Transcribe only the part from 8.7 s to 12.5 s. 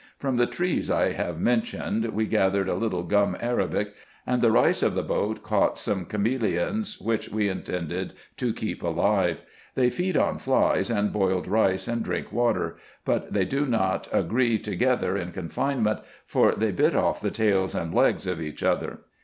alive. They feed on flies and boiled rice, and drink